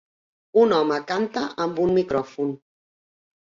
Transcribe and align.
Un 0.61 0.73
home 0.77 0.97
canta 1.11 1.45
amb 1.67 1.85
un 1.87 1.95
micròfon. 2.01 2.59